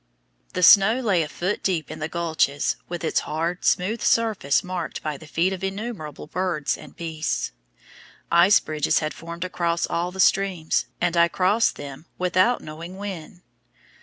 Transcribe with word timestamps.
The 0.53 0.63
snow 0.63 0.99
lay 0.99 1.21
a 1.21 1.27
foot 1.29 1.61
deep 1.61 1.91
in 1.91 1.99
the 1.99 2.09
gulches, 2.09 2.75
with 2.89 3.03
its 3.03 3.19
hard, 3.19 3.63
smooth 3.63 4.01
surface 4.01 4.63
marked 4.63 5.03
by 5.03 5.15
the 5.15 5.27
feet 5.27 5.53
of 5.53 5.63
innumerable 5.63 6.25
birds 6.25 6.75
and 6.75 6.95
beasts. 6.95 7.51
Ice 8.31 8.59
bridges 8.59 8.97
had 8.97 9.13
formed 9.13 9.43
across 9.43 9.85
all 9.85 10.11
the 10.11 10.19
streams, 10.19 10.87
and 10.99 11.15
I 11.15 11.27
crossed 11.27 11.75
them 11.75 12.07
without 12.17 12.61
knowing 12.61 12.97
when. 12.97 13.43